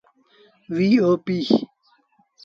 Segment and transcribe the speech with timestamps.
[0.75, 1.49] وي او پيٚ۔